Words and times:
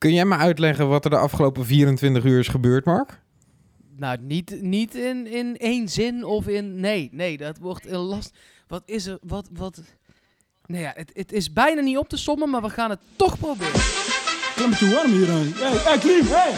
Kun 0.00 0.14
jij 0.14 0.24
me 0.24 0.36
uitleggen 0.36 0.88
wat 0.88 1.04
er 1.04 1.10
de 1.10 1.16
afgelopen 1.16 1.66
24 1.66 2.24
uur 2.24 2.38
is 2.38 2.48
gebeurd, 2.48 2.84
Mark? 2.84 3.20
Nou, 3.96 4.18
niet, 4.20 4.62
niet 4.62 4.94
in, 4.94 5.26
in 5.26 5.56
één 5.56 5.88
zin 5.88 6.24
of 6.24 6.46
in... 6.46 6.80
Nee, 6.80 7.08
nee, 7.12 7.36
dat 7.36 7.58
wordt 7.58 7.86
een 7.86 7.98
last... 7.98 8.36
Wat 8.68 8.82
is 8.84 9.06
er... 9.06 9.18
Wat... 9.22 9.48
wat 9.52 9.80
nee, 10.66 10.80
ja, 10.80 10.92
het, 10.94 11.10
het 11.14 11.32
is 11.32 11.52
bijna 11.52 11.80
niet 11.80 11.96
op 11.96 12.08
te 12.08 12.16
sommen, 12.16 12.50
maar 12.50 12.62
we 12.62 12.70
gaan 12.70 12.90
het 12.90 13.00
toch 13.16 13.38
proberen. 13.38 13.72
Het 13.72 14.56
is 14.56 14.62
een 14.62 14.70
beetje 14.70 14.90
warm 14.94 15.10
hier. 15.10 15.26
Hé, 15.26 15.90
hey, 15.90 15.98
Klim, 15.98 16.26
hey. 16.26 16.52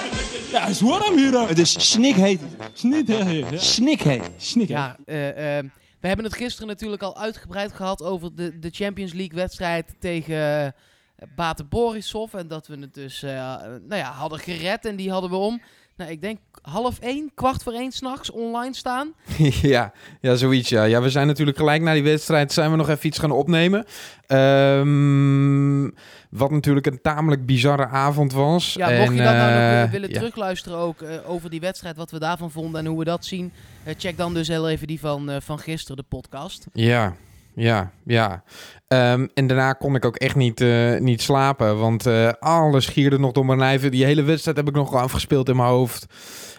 Ja, 0.50 0.60
het 0.60 0.70
is 0.70 0.80
warm 0.80 1.16
hier. 1.16 1.48
Het 1.48 1.58
is 1.58 1.90
snikheet. 1.90 2.40
Ja. 2.58 3.58
Snikheet. 3.58 4.30
Snik, 4.36 4.68
hè. 4.68 4.74
Ja, 4.74 4.96
eh, 5.04 5.58
eh, 5.58 5.64
we 6.00 6.06
hebben 6.06 6.24
het 6.24 6.34
gisteren 6.34 6.68
natuurlijk 6.68 7.02
al 7.02 7.16
uitgebreid 7.16 7.72
gehad 7.72 8.02
over 8.02 8.34
de, 8.34 8.58
de 8.58 8.70
Champions 8.70 9.12
League 9.12 9.38
wedstrijd 9.38 9.94
tegen 9.98 10.74
uh, 11.22 11.26
Bate 11.36 11.64
Borisov. 11.64 12.34
En 12.34 12.48
dat 12.48 12.66
we 12.66 12.78
het 12.80 12.94
dus 12.94 13.22
eh, 13.22 13.32
nou 13.64 13.96
ja, 13.96 14.10
hadden 14.10 14.38
gered 14.38 14.84
en 14.84 14.96
die 14.96 15.10
hadden 15.10 15.30
we 15.30 15.36
om. 15.36 15.60
Nou, 15.96 16.10
ik 16.10 16.20
denk 16.20 16.38
half 16.62 16.98
één, 16.98 17.30
kwart 17.34 17.62
voor 17.62 17.72
één 17.72 17.92
s'nachts 17.92 18.30
online 18.30 18.74
staan. 18.74 19.12
ja, 19.62 19.92
ja, 20.20 20.34
zoiets. 20.34 20.68
Ja. 20.68 20.84
ja, 20.84 21.02
we 21.02 21.10
zijn 21.10 21.26
natuurlijk 21.26 21.56
gelijk 21.56 21.82
na 21.82 21.92
die 21.92 22.02
wedstrijd 22.02 22.52
zijn 22.52 22.70
we 22.70 22.76
nog 22.76 22.88
even 22.88 23.06
iets 23.06 23.18
gaan 23.18 23.30
opnemen. 23.30 23.84
Ehm, 24.26 25.90
wat 26.30 26.50
natuurlijk 26.50 26.86
een 26.86 27.00
tamelijk 27.02 27.46
bizarre 27.46 27.86
avond 27.86 28.32
was. 28.32 28.72
Ja, 28.72 28.90
mocht 28.90 29.08
En, 29.08 29.14
je 29.14 29.22
dat 29.22 29.34
nou 29.34 29.50
nog 29.50 29.60
eh, 29.60 29.68
willen, 29.68 29.90
willen 29.90 30.08
ja. 30.08 30.14
terugluisteren 30.14 30.78
ook 30.78 31.02
eh, 31.02 31.30
over 31.30 31.50
die 31.50 31.60
wedstrijd, 31.60 31.96
wat 31.96 32.10
we 32.10 32.18
daarvan 32.18 32.50
vonden 32.50 32.80
en 32.80 32.86
hoe 32.86 32.98
we 32.98 33.04
dat 33.04 33.24
zien. 33.24 33.52
check 33.96 34.16
dan 34.16 34.34
dus 34.34 34.48
heel 34.48 34.68
even 34.68 34.86
die 34.86 35.00
van, 35.00 35.42
van 35.42 35.58
gisteren, 35.58 35.96
de 35.96 36.02
podcast. 36.08 36.66
Ja, 36.72 37.16
ja, 37.54 37.90
ja. 38.04 38.42
Ehm, 38.88 39.26
en 39.34 39.46
daarna 39.46 39.72
kon 39.72 39.94
ik 39.94 40.04
ook 40.04 40.16
echt 40.16 40.34
niet, 40.36 40.60
eh, 40.60 40.98
niet 40.98 41.22
slapen, 41.22 41.78
want 41.78 42.06
eh, 42.06 42.28
alles 42.38 42.86
gierde 42.86 43.18
nog 43.18 43.32
door 43.32 43.46
mijn 43.46 43.58
lijf. 43.58 43.88
Die 43.88 44.04
hele 44.04 44.22
wedstrijd 44.22 44.56
heb 44.56 44.68
ik 44.68 44.74
nog 44.74 44.94
afgespeeld 44.94 45.48
in 45.48 45.56
mijn 45.56 45.68
hoofd. 45.68 46.06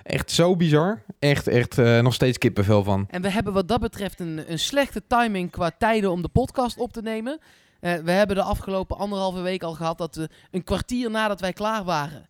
Echt 0.04 0.32
zo 0.32 0.56
bizar. 0.56 1.02
Echt, 1.20 1.48
echt 1.48 1.78
eh, 1.78 2.00
nog 2.00 2.14
steeds 2.14 2.38
kippenvel 2.38 2.84
van. 2.84 3.06
En 3.10 3.22
we 3.22 3.30
hebben 3.30 3.54
wat 3.54 3.68
dat 3.68 3.80
betreft 3.80 4.20
een, 4.20 4.44
een 4.48 4.60
slechte 4.60 5.02
timing 5.08 5.52
qua 5.52 5.72
tijden 5.78 6.12
om 6.12 6.22
de 6.22 6.30
podcast 6.30 6.78
op 6.78 6.94
te 6.94 7.02
nemen. 7.02 7.40
We 7.80 8.12
hebben 8.12 8.36
de 8.36 8.42
afgelopen 8.44 8.98
anderhalve 8.98 9.42
week 9.42 9.64
al 9.64 9.74
gehad 9.74 9.98
dat 9.98 10.16
we 10.16 10.30
een 10.52 10.64
kwartier 10.64 11.12
nadat 11.12 11.40
wij 11.42 11.54
klaar 11.54 11.84
waren, 11.84 12.28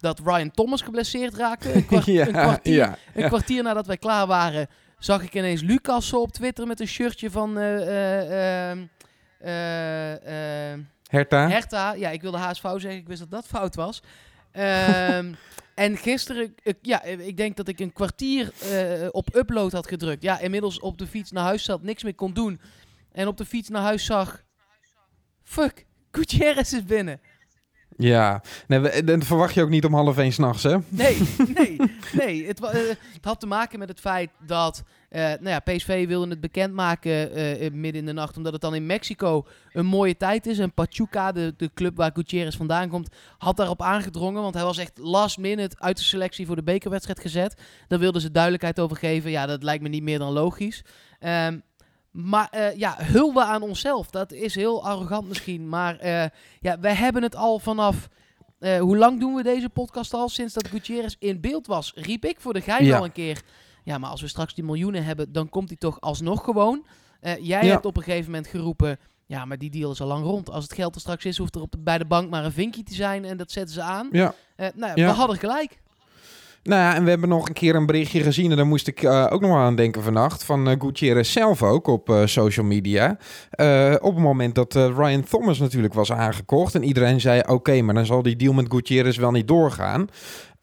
dat 0.00 0.20
Ryan 0.24 0.50
Thomas 0.50 0.82
geblesseerd 0.82 1.34
raakte. 1.36 1.74
Een, 1.74 1.86
kwart- 1.86 2.04
ja, 2.18 2.26
een 2.26 2.32
kwartier, 2.32 2.74
ja, 2.74 2.96
een 3.14 3.28
kwartier 3.28 3.62
nadat 3.62 3.86
wij 3.86 3.96
klaar 3.96 4.26
waren, 4.26 4.66
zag 5.04 5.22
ik 5.22 5.34
ineens 5.34 5.62
Lucas 5.62 6.12
op 6.12 6.32
Twitter 6.32 6.66
met 6.66 6.80
een 6.80 6.88
shirtje 6.88 7.30
van 7.30 7.58
eh, 7.58 7.82
eh, 7.82 8.70
ehm, 8.70 8.84
eh, 9.38 10.84
Herta? 11.08 11.48
Hertha. 11.48 11.92
Ja, 11.92 12.10
ik 12.10 12.22
wilde 12.22 12.38
HSV 12.38 12.62
zeggen, 12.62 12.96
ik 12.96 13.06
wist 13.06 13.20
dat 13.20 13.30
dat 13.30 13.46
fout 13.46 13.74
was. 13.74 14.02
Ehm, 14.52 15.32
en 15.74 15.96
gisteren, 15.96 16.54
ik, 16.62 16.76
ja, 16.82 17.02
ik 17.02 17.36
denk 17.36 17.56
dat 17.56 17.68
ik 17.68 17.80
een 17.80 17.92
kwartier 17.92 18.52
op 19.10 19.34
upload 19.34 19.72
had 19.72 19.88
gedrukt. 19.88 20.22
Ja, 20.22 20.38
inmiddels 20.38 20.80
op 20.80 20.98
de 20.98 21.06
fiets 21.06 21.30
naar 21.30 21.44
huis 21.44 21.64
zat, 21.64 21.82
niks 21.82 22.02
meer 22.02 22.14
kon 22.14 22.32
doen. 22.32 22.60
En 23.12 23.26
op 23.26 23.36
de 23.36 23.44
fiets 23.44 23.68
naar 23.68 23.82
huis 23.82 24.04
zag, 24.04 24.42
fuck, 25.42 25.86
Gutierrez 26.10 26.72
is 26.72 26.84
binnen. 26.84 27.20
Ja, 27.96 28.42
nee, 28.66 29.04
dat 29.04 29.24
verwacht 29.24 29.54
je 29.54 29.62
ook 29.62 29.68
niet 29.68 29.84
om 29.84 29.94
half 29.94 30.18
één 30.18 30.32
s'nachts, 30.32 30.62
hè? 30.62 30.76
Nee, 30.88 31.18
nee, 31.54 31.76
nee. 32.12 32.46
Het, 32.46 32.60
eh, 32.60 32.72
het 32.88 33.24
had 33.24 33.40
te 33.40 33.46
maken 33.46 33.78
met 33.78 33.88
het 33.88 34.00
feit 34.00 34.30
dat 34.46 34.82
eh, 35.08 35.22
nou 35.22 35.48
ja, 35.48 35.58
PSV 35.58 36.06
wilde 36.06 36.28
het 36.28 36.40
bekendmaken 36.40 37.34
eh, 37.34 37.70
midden 37.72 38.00
in 38.00 38.06
de 38.06 38.12
nacht, 38.12 38.36
omdat 38.36 38.52
het 38.52 38.60
dan 38.60 38.74
in 38.74 38.86
Mexico 38.86 39.46
een 39.72 39.86
mooie 39.86 40.16
tijd 40.16 40.46
is. 40.46 40.58
En 40.58 40.72
Pachuca, 40.72 41.32
de, 41.32 41.54
de 41.56 41.70
club 41.74 41.96
waar 41.96 42.10
Gutierrez 42.14 42.56
vandaan 42.56 42.88
komt, 42.88 43.08
had 43.38 43.56
daarop 43.56 43.82
aangedrongen, 43.82 44.42
want 44.42 44.54
hij 44.54 44.64
was 44.64 44.78
echt 44.78 44.98
last 44.98 45.38
minute 45.38 45.76
uit 45.78 45.96
de 45.96 46.02
selectie 46.04 46.46
voor 46.46 46.56
de 46.56 46.62
bekerwedstrijd 46.62 47.20
gezet. 47.20 47.62
Daar 47.88 47.98
wilden 47.98 48.20
ze 48.20 48.30
duidelijkheid 48.30 48.80
over 48.80 48.96
geven. 48.96 49.30
Ja, 49.30 49.46
dat 49.46 49.62
lijkt 49.62 49.82
me 49.82 49.88
niet 49.88 50.02
meer 50.02 50.18
dan 50.18 50.32
logisch. 50.32 50.84
Ehm, 51.18 51.58
maar 52.14 52.48
eh, 52.50 52.76
ja, 52.76 52.96
hulde 52.98 53.44
aan 53.44 53.62
onszelf. 53.62 54.10
Dat 54.10 54.32
is 54.32 54.54
heel 54.54 54.84
arrogant 54.84 55.28
misschien. 55.28 55.68
Maar 55.68 55.98
eh, 55.98 56.24
ja, 56.60 56.78
wij 56.80 56.94
hebben 56.94 57.22
het 57.22 57.36
al 57.36 57.58
vanaf 57.58 58.08
eh, 58.58 58.78
hoe 58.78 58.96
lang 58.96 59.20
doen 59.20 59.34
we 59.34 59.42
deze 59.42 59.68
podcast 59.68 60.14
al? 60.14 60.28
Sinds 60.28 60.54
dat 60.54 60.68
Gutierrez 60.68 61.14
in 61.18 61.40
beeld 61.40 61.66
was, 61.66 61.92
riep 61.94 62.24
ik 62.24 62.40
voor 62.40 62.52
de 62.52 62.60
gein 62.60 62.84
Ja. 62.84 62.96
al 62.98 63.04
een 63.04 63.12
keer. 63.12 63.42
Ja, 63.84 63.98
maar 63.98 64.10
als 64.10 64.20
we 64.20 64.28
straks 64.28 64.54
die 64.54 64.64
miljoenen 64.64 65.04
hebben, 65.04 65.32
dan 65.32 65.48
komt 65.48 65.68
hij 65.68 65.76
toch 65.78 66.00
alsnog 66.00 66.44
gewoon. 66.44 66.86
Jij 67.20 67.38
Ja. 67.40 67.60
hebt 67.60 67.86
op 67.86 67.96
een 67.96 68.02
gegeven 68.02 68.30
moment 68.30 68.46
geroepen, 68.46 68.98
ja, 69.26 69.44
maar 69.44 69.58
die 69.58 69.70
deal 69.70 69.90
is 69.90 70.00
al 70.00 70.06
lang 70.06 70.24
rond. 70.24 70.50
Als 70.50 70.64
het 70.64 70.72
geld 70.72 70.94
er 70.94 71.00
straks 71.00 71.24
is, 71.24 71.38
hoeft 71.38 71.54
er 71.54 71.60
op 71.60 71.70
de, 71.72 71.78
bij 71.78 71.98
de 71.98 72.04
bank 72.04 72.30
maar 72.30 72.44
een 72.44 72.52
vinkje 72.52 72.82
te 72.82 72.94
zijn 72.94 73.24
en 73.24 73.36
dat 73.36 73.50
zetten 73.50 73.74
ze 73.74 73.82
aan. 73.82 74.08
Ja. 74.12 74.34
Nou 74.74 74.94
we 74.94 75.02
hadden 75.02 75.36
gelijk. 75.38 75.82
Nou 76.64 76.80
ja, 76.80 76.94
en 76.94 77.04
we 77.04 77.10
hebben 77.10 77.28
nog 77.28 77.48
een 77.48 77.54
keer 77.54 77.74
een 77.74 77.86
berichtje 77.86 78.22
gezien. 78.22 78.50
En 78.50 78.56
daar 78.56 78.66
moest 78.66 78.88
ik 78.88 79.02
eh, 79.02 79.26
ook 79.30 79.40
nog 79.40 79.56
aan 79.56 79.76
denken 79.76 80.02
vannacht. 80.02 80.44
Van 80.44 80.68
eh 80.68 80.76
Gutierrez 80.78 81.32
zelf 81.32 81.62
ook 81.62 81.86
op 81.86 82.10
eh, 82.10 82.26
social 82.26 82.66
media. 82.66 83.10
Op 84.00 84.14
het 84.14 84.22
moment 84.22 84.54
dat 84.54 84.74
Ryan 84.74 85.24
Thomas 85.24 85.58
natuurlijk 85.58 85.94
was 85.94 86.12
aangekocht. 86.12 86.74
En 86.74 86.84
iedereen 86.84 87.20
zei: 87.20 87.42
Oké, 87.46 87.82
maar 87.82 87.94
dan 87.94 88.06
zal 88.06 88.22
die 88.22 88.36
deal 88.36 88.52
met 88.52 88.66
Gutierrez 88.68 89.16
wel 89.16 89.30
niet 89.30 89.48
doorgaan. 89.48 90.08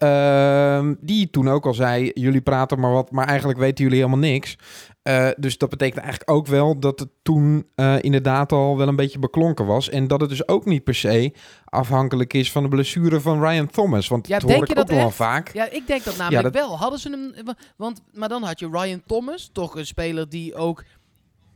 Ehm, 0.01 0.93
die 0.99 1.29
toen 1.29 1.49
ook 1.49 1.65
al 1.65 1.73
zei: 1.73 2.11
Jullie 2.13 2.41
praten 2.41 2.79
maar 2.79 2.91
wat, 2.91 3.11
maar 3.11 3.27
eigenlijk 3.27 3.59
weten 3.59 3.83
jullie 3.83 3.99
helemaal 3.99 4.29
niks. 4.29 4.57
Eh, 5.03 5.29
dus 5.37 5.57
dat 5.57 5.69
betekent 5.69 5.99
eigenlijk 6.01 6.31
ook 6.31 6.47
wel 6.47 6.79
dat 6.79 6.99
het 6.99 7.09
toen 7.21 7.67
eh, 7.75 7.95
inderdaad 8.01 8.51
al 8.51 8.77
wel 8.77 8.87
een 8.87 8.95
beetje 8.95 9.19
beklonken 9.19 9.65
was. 9.65 9.89
En 9.89 10.07
dat 10.07 10.21
het 10.21 10.29
dus 10.29 10.47
ook 10.47 10.65
niet 10.65 10.83
per 10.83 10.95
se 10.95 11.33
afhankelijk 11.65 12.33
is 12.33 12.51
van 12.51 12.63
de 12.63 12.69
blessure 12.69 13.19
van 13.21 13.43
Ryan 13.47 13.67
Thomas. 13.67 14.07
Want 14.07 14.27
Ja, 14.27 14.39
dat 14.39 14.47
denk 14.47 14.59
hoor 14.59 14.67
je 14.67 14.73
ik 14.73 14.79
ook 14.79 14.87
dat 14.87 14.95
wel 14.97 15.11
vaak. 15.11 15.53
Ja, 15.53 15.69
ik 15.69 15.87
denk 15.87 16.03
dat 16.03 16.17
namelijk 16.17 16.43
dat- 16.43 16.53
wel. 16.53 16.77
Hadden 16.77 16.99
ze 16.99 17.09
hem... 17.09 17.45
wa- 17.45 17.55
Want, 17.77 18.01
maar 18.13 18.29
dan 18.29 18.43
had 18.43 18.59
je 18.59 18.69
Ryan 18.71 19.01
Thomas, 19.05 19.49
toch 19.53 19.75
een 19.75 19.85
speler 19.85 20.29
die 20.29 20.55
ook 20.55 20.83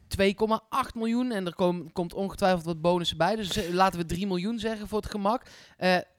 2,8 0.07 0.95
miljoen... 0.95 1.31
en 1.31 1.45
er 1.45 1.55
kom- 1.55 1.91
komt 1.91 2.13
ongetwijfeld 2.13 2.66
wat 2.66 2.81
bonussen 2.81 3.17
bij. 3.17 3.35
Dus 3.35 3.57
eh, 3.57 3.73
laten 3.73 4.00
we 4.00 4.05
3 4.05 4.28
miljoen 4.28 4.59
zeggen 4.59 4.88
voor 4.88 5.01
het 5.01 5.11
gemak. 5.11 5.41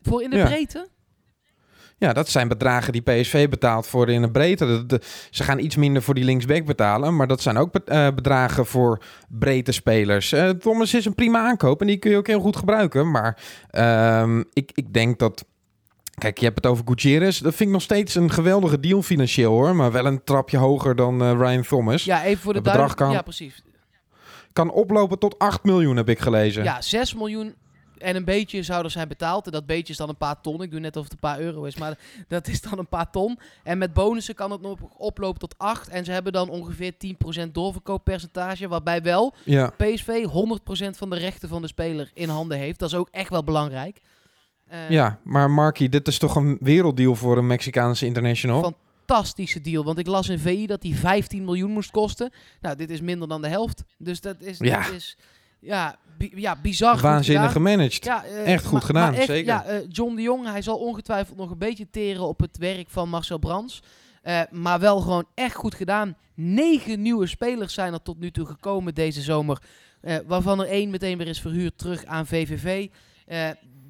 Voor 0.03 0.22
in 0.22 0.31
de 0.31 0.36
Ja. 0.36 0.44
breedte? 0.47 0.88
Ja, 1.98 2.12
dat 2.12 2.28
zijn 2.28 2.48
bedragen 2.48 2.92
die 2.92 3.02
PSV 3.02 3.48
betaalt 3.48 3.86
voor 3.86 4.08
in 4.08 4.22
de 4.22 4.30
breedte. 4.30 4.66
De- 4.66 4.86
de- 4.86 5.00
ze 5.30 5.42
gaan 5.42 5.58
iets 5.58 5.76
minder 5.76 6.02
voor 6.02 6.14
die 6.14 6.24
linksback 6.24 6.64
betalen, 6.64 7.16
maar 7.16 7.26
dat 7.26 7.40
zijn 7.42 7.56
ook 7.56 7.72
be- 7.72 7.82
eh, 7.84 8.08
bedragen 8.14 8.66
voor 8.66 9.02
breedte 9.28 9.72
spelers. 9.72 10.32
Eh, 10.32 10.48
Thomas 10.48 10.94
is 10.94 11.04
een 11.04 11.14
prima 11.14 11.38
aankoop 11.46 11.80
en 11.80 11.86
die 11.86 11.96
kun 11.96 12.10
je 12.10 12.16
ook 12.16 12.26
heel 12.26 12.40
goed 12.40 12.56
gebruiken. 12.56 13.10
Maar 13.10 13.38
ehm, 13.70 14.42
ik, 14.52 14.70
ik 14.74 14.92
denk 14.92 15.18
dat. 15.18 15.44
Kijk, 16.18 16.38
je 16.38 16.44
hebt 16.44 16.56
het 16.56 16.66
over 16.66 16.84
Gutierrez. 16.86 17.38
Dat 17.40 17.54
vind 17.54 17.68
ik 17.68 17.74
nog 17.74 17.82
steeds 17.84 18.14
een 18.14 18.30
geweldige 18.30 18.80
deal 18.80 19.02
financieel 19.02 19.52
hoor. 19.52 19.76
Maar 19.76 19.92
wel 19.92 20.06
een 20.06 20.24
trapje 20.24 20.56
hoger 20.56 20.96
dan 20.96 21.22
eh, 21.22 21.32
Ryan 21.38 21.62
Thomas. 21.62 22.04
Ja, 22.04 22.24
even 22.24 22.42
voor 22.42 22.52
de 22.52 22.60
bedrag 22.60 22.94
kan- 22.94 23.10
Ja, 23.10 23.22
precies. 23.22 23.62
Kan 24.52 24.70
oplopen 24.70 25.18
tot 25.18 25.38
8 25.38 25.64
miljoen, 25.64 25.96
heb 25.96 26.08
ik 26.08 26.18
gelezen. 26.18 26.64
Ja, 26.64 26.80
6 26.80 27.14
miljoen 27.14 27.54
en 27.98 28.16
een 28.16 28.24
beetje 28.24 28.62
zouden 28.62 28.90
zijn 28.92 29.08
betaald. 29.08 29.46
En 29.46 29.52
dat 29.52 29.66
beetje 29.66 29.92
is 29.92 29.98
dan 29.98 30.08
een 30.08 30.16
paar 30.16 30.40
ton. 30.40 30.62
Ik 30.62 30.70
doe 30.70 30.80
net 30.80 30.96
of 30.96 31.02
het 31.02 31.12
een 31.12 31.18
paar 31.18 31.40
euro 31.40 31.64
is, 31.64 31.76
maar 31.76 31.98
dat 32.28 32.48
is 32.48 32.60
dan 32.60 32.78
een 32.78 32.88
paar 32.88 33.10
ton. 33.10 33.38
En 33.62 33.78
met 33.78 33.92
bonussen 33.92 34.34
kan 34.34 34.50
het 34.50 34.60
nog 34.60 34.78
oplopen 34.96 35.38
tot 35.40 35.54
8. 35.58 35.88
En 35.88 36.04
ze 36.04 36.12
hebben 36.12 36.32
dan 36.32 36.48
ongeveer 36.48 36.92
10% 37.46 37.50
doorverkooppercentage. 37.52 38.68
Waarbij 38.68 39.02
wel 39.02 39.34
ja. 39.44 39.70
PSV 39.76 40.24
100% 40.26 40.96
van 40.96 41.10
de 41.10 41.16
rechten 41.16 41.48
van 41.48 41.62
de 41.62 41.68
speler 41.68 42.10
in 42.14 42.28
handen 42.28 42.58
heeft. 42.58 42.78
Dat 42.78 42.88
is 42.88 42.94
ook 42.94 43.08
echt 43.10 43.30
wel 43.30 43.44
belangrijk. 43.44 44.00
Eh, 44.66 44.90
Ja, 44.90 45.18
maar 45.24 45.50
Marky, 45.50 45.88
dit 45.88 46.08
is 46.08 46.18
toch 46.18 46.36
een 46.36 46.56
werelddeal 46.60 47.14
voor 47.14 47.38
een 47.38 47.46
Mexicaanse 47.46 48.06
international? 48.06 48.62
Fantastische 49.06 49.60
deal. 49.60 49.84
Want 49.84 49.98
ik 49.98 50.06
las 50.06 50.28
in 50.28 50.38
VI 50.38 50.66
dat 50.66 50.80
die 50.80 50.96
15 50.96 51.44
miljoen 51.44 51.70
moest 51.70 51.91
kosten. 51.91 52.30
Nou, 52.60 52.76
dit 52.76 52.91
is 52.91 53.00
minder 53.00 53.28
dan 53.28 53.42
de 53.42 53.48
helft. 53.48 53.84
Dus 53.98 54.21
dat 54.21 54.36
is, 54.41 54.59
Ja. 54.59 54.82
dat 54.82 54.92
is 54.92 55.16
ja, 55.58 55.97
bi- 56.18 56.32
ja, 56.34 56.56
bizar 56.62 56.98
Waanzinnig 57.00 57.53
gemanaged. 57.53 58.04
Ja, 58.04 58.24
eh, 58.24 58.53
Echt 58.53 58.62
goed 58.64 58.72
maar- 58.72 58.82
gedaan, 58.82 59.10
maar 59.10 59.18
echt, 59.18 59.26
zeker. 59.26 59.47
Ja, 59.53 59.64
eh, 59.64 59.78
John 59.88 60.14
de 60.14 60.22
Jong, 60.22 60.47
hij 60.47 60.62
zal 60.62 60.76
ongetwijfeld 60.78 61.36
nog 61.38 61.50
een 61.50 61.58
beetje 61.58 61.91
teren 61.91 62.22
op 62.28 62.41
het 62.41 62.58
werk 62.58 62.88
van 62.91 63.08
Marcel 63.08 63.38
Brands. 63.38 63.82
Eh, 64.22 64.41
maar 64.50 64.80
wel 64.80 65.00
gewoon 65.00 65.24
echt 65.34 65.54
goed 65.54 65.74
gedaan. 65.74 66.16
Negen 66.34 67.03
nieuwe 67.03 67.26
spelers 67.26 67.74
zijn 67.74 67.92
er 67.92 68.03
tot 68.03 68.18
nu 68.18 68.30
toe 68.30 68.47
gekomen 68.47 68.94
deze 68.94 69.22
zomer. 69.22 69.58
waarvan 70.26 70.60
er 70.60 70.66
één 70.68 70.91
meteen 70.91 71.18
weer 71.18 71.26
is 71.28 71.41
verhuurd 71.41 71.78
terug 71.78 72.04
aan 72.04 72.26
VVV. 72.26 72.88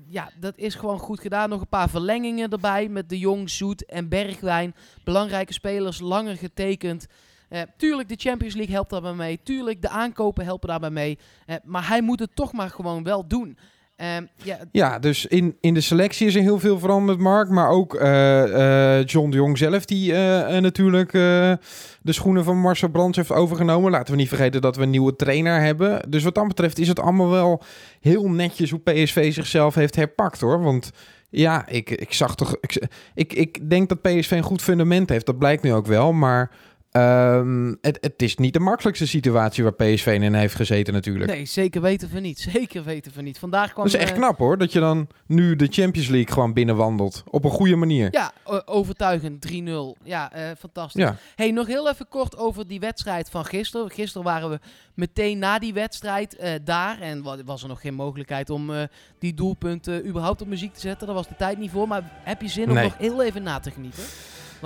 Ja, 0.08 0.30
dat 0.40 0.56
is 0.56 0.74
gewoon 0.74 0.98
goed 0.98 1.20
gedaan. 1.20 1.48
Nog 1.48 1.60
een 1.60 1.68
paar 1.68 1.88
verlengingen 1.90 2.50
erbij 2.50 2.88
met 2.88 3.08
de 3.08 3.18
Jong, 3.18 3.50
Zoet 3.50 3.84
en 3.84 4.08
Bergwijn. 4.08 4.74
Belangrijke 5.04 5.52
spelers, 5.52 6.00
langer 6.00 6.36
getekend. 6.36 7.06
Eh, 7.48 7.60
tuurlijk, 7.76 8.08
de 8.08 8.16
Champions 8.18 8.54
League 8.54 8.74
helpt 8.74 8.90
daarbij 8.90 9.12
mee. 9.14 9.40
Tuurlijk, 9.42 9.82
de 9.82 9.88
aankopen 9.88 10.44
helpen 10.44 10.68
daarbij 10.68 10.90
mee. 10.90 11.18
Eh, 11.46 11.56
maar 11.64 11.88
hij 11.88 12.02
moet 12.02 12.20
het 12.20 12.30
toch 12.34 12.52
maar 12.52 12.70
gewoon 12.70 13.02
wel 13.02 13.26
doen. 13.26 13.58
Ehm, 13.96 14.24
ja, 14.72 14.98
dus 14.98 15.26
in, 15.26 15.56
in 15.60 15.74
de 15.74 15.80
selectie 15.80 16.26
is 16.26 16.34
er 16.34 16.40
heel 16.40 16.58
veel 16.58 16.78
veranderd, 16.78 17.18
Mark. 17.18 17.48
Maar 17.48 17.68
ook 17.68 17.94
eh, 17.94 19.04
John 19.04 19.30
de 19.30 19.36
Jong 19.36 19.58
zelf, 19.58 19.84
die 19.84 20.12
natuurlijk 20.60 21.12
de 21.12 22.12
schoenen 22.12 22.44
van 22.44 22.60
Marcel 22.60 22.88
Brands 22.88 23.16
heeft 23.16 23.32
overgenomen. 23.32 23.90
Laten 23.90 24.12
we 24.12 24.20
niet 24.20 24.28
vergeten 24.28 24.60
dat 24.60 24.76
we 24.76 24.82
een 24.82 24.90
nieuwe 24.90 25.16
trainer 25.16 25.60
hebben. 25.60 26.10
Dus 26.10 26.22
wat 26.22 26.34
dat 26.34 26.48
betreft 26.48 26.78
is 26.78 26.88
het 26.88 27.00
allemaal 27.00 27.30
wel 27.30 27.62
heel 28.00 28.28
netjes 28.28 28.70
hoe 28.70 28.80
PSV 28.80 29.32
zichzelf 29.32 29.74
heeft 29.74 29.96
herpakt, 29.96 30.40
hoor. 30.40 30.62
Want 30.62 30.90
Ja, 31.30 31.66
ik, 31.68 31.90
ik 31.90 32.12
zag 32.12 32.34
toch. 32.34 32.56
Ik, 32.60 32.88
ik, 33.14 33.32
ik 33.32 33.70
denk 33.70 33.88
dat 33.88 34.02
PSV 34.02 34.30
een 34.30 34.42
goed 34.42 34.62
fundament 34.62 35.08
heeft. 35.08 35.26
Dat 35.26 35.38
blijkt 35.38 35.62
nu 35.62 35.72
ook 35.72 35.86
wel. 35.86 36.12
Maar 36.12 36.50
ehm, 37.00 37.74
het, 37.80 37.98
het 38.00 38.22
is 38.22 38.36
niet 38.36 38.52
de 38.52 38.60
makkelijkste 38.60 39.06
situatie 39.06 39.62
waar 39.64 39.72
PSV 39.72 40.18
in 40.20 40.34
heeft 40.34 40.54
gezeten, 40.54 40.94
natuurlijk. 40.94 41.30
Nee, 41.30 41.44
zeker 41.44 41.80
weten 41.80 42.08
we 42.12 42.20
niet. 42.20 42.38
Zeker 42.38 42.84
weten 42.84 43.12
we 43.14 43.22
niet. 43.22 43.38
Vandaag 43.38 43.72
kwam... 43.72 43.84
Dat 43.84 43.94
is 43.94 44.00
echt 44.00 44.10
eh, 44.10 44.16
knap 44.16 44.38
hoor. 44.38 44.58
Dat 44.58 44.72
je 44.72 44.80
dan 44.80 45.08
nu 45.26 45.56
de 45.56 45.66
Champions 45.70 46.08
League 46.08 46.32
gewoon 46.34 46.52
binnenwandelt. 46.52 47.22
Op 47.30 47.44
een 47.44 47.50
goede 47.50 47.76
manier. 47.76 48.08
Ja, 48.10 48.32
overtuigend. 48.64 49.46
3-0. 49.52 49.52
Ja, 50.04 50.32
eh, 50.32 50.42
fantastisch. 50.58 51.02
Ja. 51.02 51.16
Hey, 51.36 51.50
nog 51.50 51.66
heel 51.66 51.88
even 51.90 52.08
kort 52.08 52.36
over 52.36 52.66
die 52.66 52.80
wedstrijd 52.80 53.30
van 53.30 53.44
gisteren. 53.44 53.90
Gisteren 53.90 54.26
waren 54.26 54.50
we 54.50 54.58
meteen 54.94 55.38
na 55.38 55.58
die 55.58 55.72
wedstrijd 55.74 56.36
eh, 56.36 56.52
daar. 56.64 57.00
En 57.00 57.22
wa- 57.22 57.44
was 57.44 57.62
er 57.62 57.68
nog 57.68 57.80
geen 57.80 57.94
mogelijkheid 57.94 58.50
om 58.50 58.70
die 59.18 59.34
doelpunten 59.34 60.06
überhaupt 60.08 60.40
op 60.42 60.48
muziek 60.48 60.74
te 60.74 60.80
zetten. 60.80 61.06
Daar 61.06 61.16
was 61.16 61.28
de 61.28 61.36
tijd 61.36 61.58
niet 61.58 61.70
voor. 61.70 61.88
Maar 61.88 62.02
heb 62.24 62.40
je 62.42 62.48
zin 62.48 62.68
om 62.68 62.74
nog 62.74 62.98
heel 62.98 63.22
even 63.22 63.42
na 63.42 63.58
te 63.58 63.70
genieten? 63.70 64.02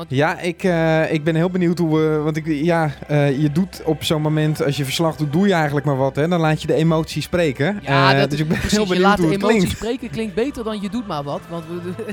Ja, 0.08 0.38
ik, 0.40 0.62
eh, 0.64 1.12
ik 1.12 1.24
ben 1.24 1.34
heel 1.34 1.50
benieuwd 1.50 1.78
hoe 1.78 1.98
we. 1.98 2.16
Want 2.16 2.36
ik, 2.36 2.46
ja, 2.46 2.90
eh, 3.08 3.40
je 3.40 3.52
doet 3.52 3.82
op 3.84 4.04
zo'n 4.04 4.22
moment, 4.22 4.64
als 4.64 4.76
je 4.76 4.84
verslag 4.84 5.16
doet, 5.16 5.32
doe 5.32 5.46
je 5.46 5.52
eigenlijk 5.54 5.86
maar 5.86 5.96
wat. 5.96 6.16
Hè? 6.16 6.28
Dan 6.28 6.40
laat 6.40 6.60
je 6.60 6.66
de 6.66 6.74
emotie 6.74 7.22
spreken. 7.22 7.80
Ja, 7.82 8.12
Eh, 8.12 8.18
dat- 8.20 8.30
dus 8.30 8.38
ik 8.40 8.48
ben 8.48 8.58
Precies, 8.58 8.76
heel 8.76 8.86
je 8.86 8.88
benieuwd 8.88 9.08
laat 9.08 9.18
hoe 9.18 9.28
de 9.28 9.34
emotie 9.34 9.56
klinkt. 9.58 9.76
spreken 9.76 10.10
klinkt 10.10 10.34
beter 10.34 10.64
dan 10.64 10.80
je 10.80 10.88
doet 10.90 11.06
maar 11.06 11.22
wat. 11.22 11.40
Want 11.48 11.64
we, 11.68 11.92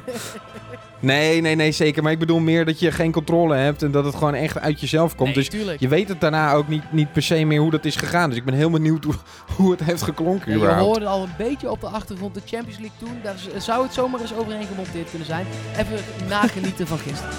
Nee, 0.99 1.41
nee, 1.41 1.55
nee, 1.55 1.71
zeker. 1.71 2.03
Maar 2.03 2.11
ik 2.11 2.19
bedoel 2.19 2.39
meer 2.39 2.65
dat 2.65 2.79
je 2.79 2.91
geen 2.91 3.11
controle 3.11 3.55
hebt 3.55 3.83
en 3.83 3.91
dat 3.91 4.05
het 4.05 4.15
gewoon 4.15 4.33
echt 4.33 4.59
uit 4.59 4.79
jezelf 4.81 5.15
komt. 5.15 5.25
nee, 5.27 5.37
dus 5.37 5.49
tuurlijk. 5.49 5.79
je 5.79 5.87
weet 5.87 6.09
het 6.09 6.21
daarna 6.21 6.53
ook 6.53 6.67
niet, 6.67 6.83
niet 6.91 7.11
per 7.11 7.21
se 7.21 7.43
meer 7.45 7.59
hoe 7.61 7.71
dat 7.71 7.85
is 7.85 7.95
gegaan. 7.95 8.29
Dus 8.29 8.37
ik 8.39 8.45
ben 8.45 8.53
heel 8.53 8.69
benieuwd 8.69 9.03
hoe, 9.03 9.13
hoe 9.57 9.71
het 9.71 9.83
heeft 9.83 10.01
geklonken. 10.01 10.45
Ja, 10.45 10.51
je 10.51 10.57
überhaupt. 10.57 10.85
hoorde 10.85 11.05
al 11.05 11.21
een 11.23 11.33
beetje 11.47 11.71
op 11.71 11.81
de 11.81 11.87
achtergrond 11.87 12.33
de 12.33 12.41
Champions 12.45 12.77
League 12.79 12.97
toen. 12.99 13.19
Daar 13.23 13.35
zou 13.57 13.83
het 13.83 13.93
zomaar 13.93 14.21
eens 14.21 14.33
overheen 14.35 14.65
gemonteerd 14.67 15.09
kunnen 15.09 15.27
zijn. 15.27 15.45
Even 15.77 15.97
nagenieten 16.29 16.87
van 16.87 16.97
gisteren. 16.97 17.35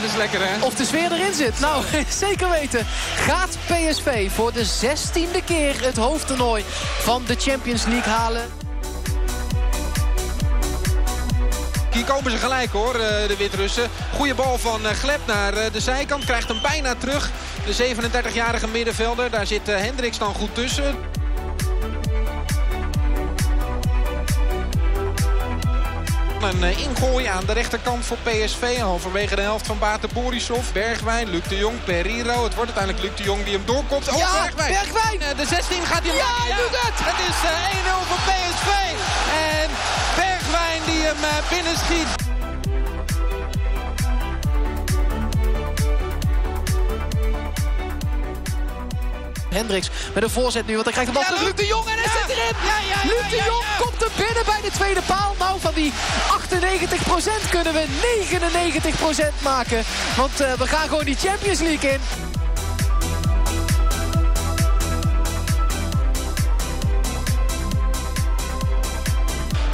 Dit 0.00 0.10
is 0.10 0.16
lekker 0.16 0.40
hè. 0.48 0.64
Of 0.64 0.74
de 0.74 0.84
sfeer 0.84 1.12
erin 1.12 1.34
zit. 1.34 1.60
Nou, 1.60 1.84
zeker 2.08 2.50
weten. 2.50 2.86
Gaat 3.16 3.58
PSV 3.66 4.30
voor 4.30 4.52
de 4.52 4.64
zestiende 4.64 5.42
keer 5.44 5.84
het 5.84 5.96
hoofdtoernooi 5.96 6.64
van 7.00 7.22
de 7.26 7.34
Champions 7.38 7.84
League 7.84 8.12
halen? 8.12 8.44
Hier 11.92 12.04
komen 12.04 12.30
ze 12.30 12.36
gelijk 12.36 12.70
hoor, 12.70 12.94
eh, 12.94 13.28
de 13.28 13.36
Wit-Russen. 13.38 13.90
Goeie 14.14 14.34
bal 14.34 14.58
van 14.58 14.86
eh, 14.86 14.92
Gleb 14.92 15.20
naar 15.26 15.54
eh, 15.54 15.72
de 15.72 15.80
zijkant. 15.80 16.24
Krijgt 16.24 16.48
hem 16.48 16.60
bijna 16.62 16.94
terug. 16.94 17.30
De 17.64 17.94
37-jarige 17.94 18.68
middenvelder. 18.68 19.30
Daar 19.30 19.46
zit 19.46 19.66
Hendricks 19.66 20.18
dan 20.18 20.34
goed 20.34 20.54
tussen. 20.54 20.94
Een 26.46 26.64
eh, 26.64 26.78
ingooi 26.78 27.24
aan 27.26 27.44
de 27.46 27.52
rechterkant 27.52 28.04
voor 28.04 28.16
PSV. 28.22 28.78
Halverwege 28.78 29.34
de 29.34 29.40
helft 29.40 29.66
van 29.66 29.78
Baten 29.78 30.08
Borisov. 30.12 30.70
Bergwijn, 30.72 31.28
Luc 31.30 31.42
de 31.48 31.56
Jong, 31.56 31.84
Periro. 31.84 32.44
Het 32.44 32.54
wordt 32.54 32.70
uiteindelijk 32.76 33.00
Luc 33.04 33.16
de 33.16 33.22
Jong 33.22 33.44
die 33.44 33.52
hem 33.52 33.62
doorkomt. 33.66 34.08
Oh, 34.08 34.16
Ja, 34.18 34.42
Bergwijn! 34.42 34.72
Bergwijn! 34.72 35.20
Eh, 35.22 35.36
De 35.36 35.46
16 35.46 35.86
gaat 35.86 36.02
hij 36.06 36.16
Ja, 36.16 36.24
maken. 36.26 36.42
hij 36.42 36.62
doet 36.62 36.80
het! 36.80 36.94
Het 37.10 37.18
is 37.28 37.38
eh, 37.50 37.76
1-0 37.76 38.06
voor 38.08 38.20
PSV. 38.28 38.68
En 39.60 39.70
Bergwijn 40.16 40.80
die 40.86 41.00
hem 41.02 41.24
eh, 41.24 41.48
binnenschiet. 41.50 42.15
Hendricks 49.56 49.90
met 50.14 50.22
een 50.22 50.30
voorzet 50.30 50.66
nu, 50.66 50.74
want 50.74 50.84
hij 50.84 50.92
krijgt 50.92 51.12
de 51.12 51.18
bal 51.18 51.28
terug. 51.28 51.42
Luc 51.42 51.54
de 51.54 51.66
Jong 51.66 51.86
en 51.86 51.98
hij 51.98 52.10
zit 52.20 52.36
erin! 52.36 52.54
Luc 53.10 53.30
de 53.30 53.42
Jong 53.46 53.64
komt 53.78 54.02
er 54.02 54.10
binnen 54.16 54.44
bij 54.44 54.60
de 54.62 54.70
tweede 54.70 55.02
paal. 55.06 55.34
Nou, 55.38 55.60
van 55.60 55.74
die 55.74 55.92
98% 57.46 57.50
kunnen 57.50 57.72
we 57.72 57.84
99% 59.38 59.42
maken. 59.42 59.84
Want 60.16 60.40
eh, 60.40 60.52
we 60.52 60.66
gaan 60.66 60.88
gewoon 60.88 61.04
die 61.04 61.16
Champions 61.16 61.60
League 61.60 61.90
in. 61.90 62.00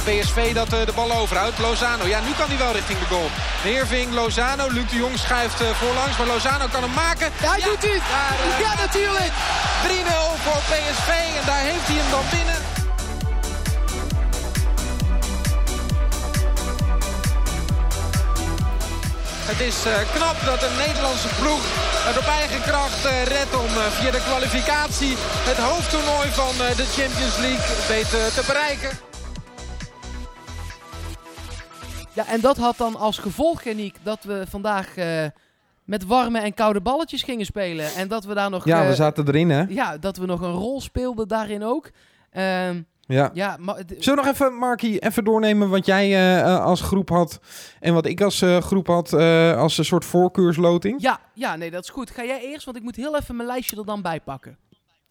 PSV 0.03 0.53
dat 0.53 0.73
eh, 0.73 0.85
de 0.85 0.91
bal 0.95 1.11
overhoudt. 1.11 1.59
Lozano, 1.59 2.05
ja 2.05 2.19
nu 2.19 2.31
kan 2.37 2.47
hij 2.47 2.57
wel 2.57 2.71
richting 2.71 2.99
de 2.99 3.05
goal. 3.05 3.29
Neerving, 3.63 4.13
Lozano, 4.13 4.67
Luc 4.69 4.89
de 4.89 4.95
Jong 4.95 5.17
schuift 5.17 5.61
eh, 5.61 5.67
voorlangs. 5.69 6.17
Maar 6.17 6.27
Lozano 6.27 6.65
kan 6.71 6.81
hem 6.81 6.93
maken. 6.93 7.31
Ja, 7.41 7.49
hij 7.49 7.61
doet 7.61 7.81
het! 7.81 8.01
Ja, 8.59 8.73
natuurlijk! 8.81 9.31
3-0 9.83 9.87
voor 10.43 10.61
PSV 10.71 11.09
en 11.39 11.45
daar 11.45 11.63
heeft 11.69 11.87
hij 11.89 11.97
hem 12.01 12.11
dan 12.11 12.25
binnen. 12.35 12.59
Het 19.51 19.59
is 19.59 19.85
eh, 19.85 19.93
knap 20.15 20.37
dat 20.45 20.63
een 20.63 20.77
Nederlandse 20.77 21.27
ploeg 21.39 21.83
het 22.03 22.17
op 22.17 22.25
eigen 22.25 22.61
kracht 22.61 23.05
eh, 23.05 23.23
redt 23.23 23.55
om 23.55 23.65
eh, 23.65 23.85
via 23.85 24.11
de 24.11 24.23
kwalificatie 24.23 25.13
het 25.49 25.57
hoofdtoernooi 25.57 26.29
van 26.29 26.55
de 26.57 26.85
Champions 26.85 27.37
League 27.37 27.75
weet 27.87 28.13
eh, 28.13 28.25
te 28.25 28.43
bereiken. 28.47 28.89
Ja, 32.13 32.27
en 32.27 32.41
dat 32.41 32.57
had 32.57 32.77
dan 32.77 32.95
als 32.95 33.17
gevolg, 33.17 33.61
Geniek, 33.61 33.95
dat 34.03 34.23
we 34.23 34.45
vandaag 34.49 34.93
met 35.85 36.05
warme 36.05 36.39
en 36.39 36.53
koude 36.53 36.81
balletjes 36.81 37.23
gingen 37.23 37.45
spelen. 37.45 37.93
En 37.95 38.07
dat 38.07 38.23
we 38.25 38.33
daar 38.33 38.49
nog... 38.49 38.65
Ja, 38.65 38.81
we 38.81 38.89
eh, 38.89 38.95
zaten 38.95 39.27
erin 39.27 39.49
hè. 39.49 39.63
ja, 39.67 39.97
dat 39.97 40.17
we 40.17 40.25
nog 40.25 40.41
een 40.41 40.51
rol 40.51 40.81
speelden 40.81 41.27
daarin 41.27 41.63
ook. 41.63 41.89
Ehm, 42.31 42.81
Ja. 43.05 43.29
ja, 43.33 43.57
Zullen 43.57 43.87
we 43.97 44.15
nog 44.15 44.27
even, 44.27 44.53
Markie, 44.53 44.99
even 44.99 45.23
doornemen 45.23 45.69
wat 45.69 45.85
jij 45.85 46.05
eh, 46.05 46.39
eh, 46.39 46.63
als 46.63 46.81
groep 46.81 47.09
had 47.09 47.39
en 47.79 47.93
wat 47.93 48.05
ik 48.05 48.21
als 48.21 48.43
groep 48.59 48.87
had 48.87 49.13
als 49.57 49.77
een 49.77 49.85
soort 49.85 50.05
voorkeursloting? 50.05 51.01
Ja, 51.01 51.19
ja, 51.33 51.55
nee, 51.55 51.71
dat 51.71 51.83
is 51.83 51.89
goed. 51.89 52.11
Ga 52.11 52.25
jij 52.25 52.41
eerst, 52.41 52.65
want 52.65 52.77
ik 52.77 52.83
moet 52.83 52.95
heel 52.95 53.17
even 53.17 53.35
mijn 53.35 53.47
lijstje 53.47 53.77
er 53.77 53.85
dan 53.85 54.01
bij 54.01 54.19
pakken. 54.19 54.57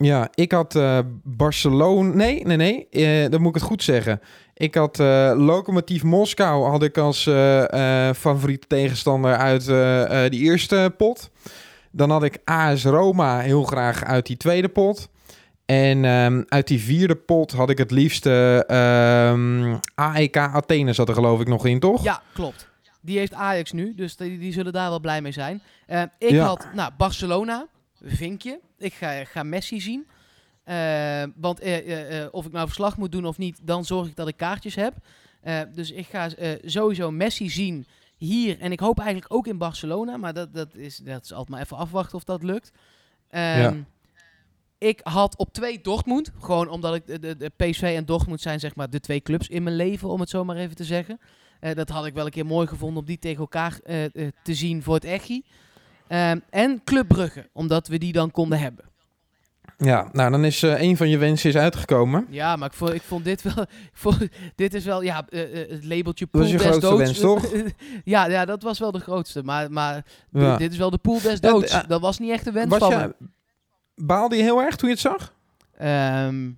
Ja, 0.03 0.29
ik 0.35 0.53
had 0.53 0.75
eh, 0.77 0.99
Barcelona. 1.23 2.15
Nee, 2.15 2.45
nee, 2.45 2.57
nee. 2.57 2.89
eh, 2.89 3.31
dan 3.31 3.41
moet 3.41 3.49
ik 3.49 3.61
het 3.61 3.71
goed 3.71 3.83
zeggen. 3.83 4.21
Ik 4.55 4.75
had 4.75 5.01
eh 5.01 5.33
Lokomotief 5.37 6.03
Moskou 6.03 6.69
had 6.71 6.83
ik 6.83 6.99
als 6.99 7.23
favoriete 8.17 8.67
tegenstander 8.67 9.37
uit 9.37 9.65
die 10.31 10.41
eerste 10.41 10.95
pot. 10.97 11.31
Dan 11.91 12.11
had 12.11 12.23
ik 12.23 12.39
AS 12.45 12.85
Roma 12.85 13.39
heel 13.41 13.63
graag 13.65 14.05
uit 14.05 14.27
die 14.27 14.37
tweede 14.37 14.69
pot. 14.69 15.09
En 15.67 16.05
ehm, 16.05 16.43
uit 16.49 16.67
die 16.67 16.81
vierde 16.81 17.15
pot 17.15 17.53
had 17.53 17.71
ik 17.71 17.79
het 17.79 17.91
liefste 17.91 18.65
ehm, 18.67 19.77
AEK 19.95 20.37
Athene 20.37 20.93
zat 20.93 21.09
er 21.09 21.15
geloof 21.15 21.41
ik 21.41 21.49
nog 21.49 21.67
in, 21.67 21.81
toch? 21.81 22.03
Ja, 22.03 22.23
klopt. 22.35 22.69
Die 23.01 23.19
heeft 23.19 23.35
Ajax 23.35 23.73
nu, 23.73 23.95
dus 23.97 24.17
die, 24.17 24.39
die 24.39 24.53
zullen 24.53 24.73
daar 24.73 24.89
wel 24.89 25.01
blij 25.01 25.21
mee 25.23 25.33
zijn. 25.33 25.63
Ik 26.19 26.31
Ja. 26.31 26.45
had 26.47 26.67
nou, 26.75 26.91
Barcelona, 26.97 27.67
vinkje. 28.05 28.61
Ik 28.79 28.95
ga, 28.95 29.25
ga 29.25 29.43
Messi 29.43 29.81
zien. 29.81 30.07
Eh, 30.65 31.23
want 31.37 31.61
eh, 31.61 32.23
eh, 32.23 32.29
of 32.31 32.47
ik 32.47 32.53
nou 32.53 32.67
verslag 32.67 32.97
moet 32.97 33.13
doen 33.13 33.27
of 33.27 33.39
niet, 33.39 33.61
dan 33.63 33.85
zorg 33.85 34.09
ik 34.09 34.17
dat 34.17 34.29
ik 34.29 34.37
kaartjes 34.37 34.75
heb. 34.75 34.95
Dus 35.75 35.91
ik 35.91 36.07
ga 36.07 36.29
sowieso 36.65 37.11
Messi 37.11 37.51
zien 37.51 37.87
hier. 38.17 38.61
En 38.61 38.73
ik 38.73 38.81
hoop 38.81 38.99
eigenlijk 38.99 39.35
ook 39.35 39.47
in 39.47 39.59
Barcelona. 39.59 40.17
Maar 40.17 40.33
dat, 40.33 40.55
dat, 40.55 40.75
is, 40.75 40.97
dat 40.97 41.25
is 41.25 41.33
altijd 41.33 41.49
maar 41.49 41.61
even 41.61 41.77
afwachten 41.77 42.17
of 42.17 42.25
dat 42.25 42.43
lukt. 42.43 42.73
Ehm, 43.29 43.61
Ja. 43.61 43.75
Ik 44.79 45.01
had 45.03 45.37
op 45.37 45.53
twee 45.53 45.81
Dortmund. 45.81 46.31
Gewoon 46.41 46.69
omdat 46.69 46.95
ik 46.95 47.07
de, 47.07 47.19
de, 47.19 47.37
de 47.37 47.51
PSV 47.57 47.83
en 47.97 48.05
Dortmund 48.05 48.41
zijn 48.41 48.61
zeg 48.61 48.75
maar 48.75 48.91
de 48.91 49.01
twee 49.01 49.21
clubs 49.21 49.49
in 49.49 49.63
mijn 49.63 49.77
leven, 49.77 50.09
om 50.09 50.21
het 50.21 50.31
zo 50.31 50.45
maar 50.45 50.57
even 50.57 50.77
te 50.77 50.85
zeggen. 50.85 51.21
Dat 51.75 51.89
had 51.89 52.07
ik 52.07 52.15
wel 52.15 52.25
een 52.25 52.31
keer 52.31 52.47
mooi 52.47 52.67
gevonden 52.67 52.99
om 52.99 53.05
die 53.05 53.19
tegen 53.19 53.41
elkaar 53.41 53.81
te 54.43 54.55
zien 54.55 54.83
voor 54.83 54.95
het 54.95 55.05
Echi. 55.05 55.45
Ehm, 56.13 56.39
en 56.51 56.81
Club 56.85 57.09
Brugge, 57.09 57.49
omdat 57.53 57.89
we 57.89 57.99
die 57.99 58.13
dan 58.13 58.31
konden 58.31 58.59
hebben. 58.59 58.85
Ja, 59.79 60.09
nou 60.13 60.31
dan 60.31 60.45
is 60.45 60.63
eh, 60.63 60.81
een 60.81 60.97
van 60.97 61.09
je 61.09 61.19
wensen 61.19 61.49
is 61.51 61.57
uitgekomen. 61.57 62.27
Ja, 62.31 62.57
maar 62.57 62.69
ik 62.69 62.75
vond, 62.75 62.93
ik 62.95 63.03
vond 63.03 63.25
dit 63.25 63.43
wel... 63.43 63.63
Ik 63.91 63.91
vond, 63.93 64.19
dit 64.55 64.75
is 64.75 64.85
wel, 64.85 65.03
ja, 65.03 65.27
eh, 65.29 65.63
eh, 65.63 65.71
het 65.71 65.85
labeltje 65.85 66.25
Dat 66.31 66.31
pool 66.31 66.43
is 66.43 66.51
je 66.51 66.57
des 66.57 66.67
grootste 66.67 66.89
doods. 66.91 67.03
wens, 67.03 67.21
toch? 67.21 67.47
ja, 68.05 68.27
ja, 68.27 68.45
dat 68.45 68.63
was 68.63 68.79
wel 68.79 68.93
de 68.93 68.99
grootste. 69.01 69.43
Maar, 69.43 69.71
maar 69.73 70.05
Ja. 70.31 70.57
dit 70.57 70.73
is 70.73 70.79
wel 70.79 70.91
de 70.91 70.99
pool 70.99 71.21
des 71.21 71.39
Ja, 71.41 71.51
doods. 71.51 71.87
dat 71.89 72.01
was 72.01 72.19
niet 72.19 72.31
echt 72.31 72.47
een 72.47 72.53
wens 72.53 72.77
van 72.77 72.91
me. 72.99 73.15
baalde 73.95 74.37
je 74.37 74.43
heel 74.43 74.63
erg 74.63 74.77
toen 74.77 74.89
je 74.89 74.95
het 74.95 75.05
zag? 75.05 75.35
Ehm, 75.79 76.51